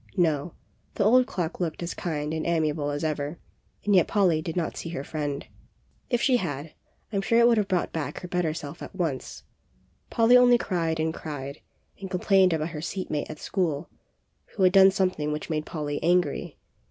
No, 0.17 0.55
the 0.95 1.03
old 1.03 1.27
clock 1.27 1.59
looked 1.59 1.83
as 1.83 1.93
kind 1.93 2.33
and 2.33 2.43
ami 2.47 2.69
able 2.69 2.89
as 2.89 3.03
ever, 3.03 3.37
and 3.85 3.93
yet 3.95 4.07
Polly 4.07 4.41
did 4.41 4.55
not 4.57 4.75
see 4.75 4.89
her 4.89 5.03
friend. 5.03 5.45
If 6.09 6.23
she 6.23 6.37
had, 6.37 6.73
I 7.13 7.17
am 7.17 7.21
sure 7.21 7.37
it 7.37 7.47
would 7.47 7.59
have 7.59 7.67
brought 7.67 7.93
back 7.93 8.21
her 8.21 8.27
better 8.27 8.51
self 8.51 8.81
at 8.81 8.95
once. 8.95 9.43
Polly 10.09 10.35
only 10.35 10.57
cried 10.57 10.99
and 10.99 11.13
cried, 11.13 11.61
and 11.99 12.09
complained 12.09 12.51
about 12.51 12.69
her 12.69 12.81
seat 12.81 13.11
mate 13.11 13.29
at 13.29 13.37
school, 13.37 13.91
who 14.55 14.63
had 14.63 14.73
done 14.73 14.89
some 14.89 15.11
thing 15.11 15.31
which 15.31 15.51
made 15.51 15.67
Polly 15.67 16.01
angry. 16.01 16.57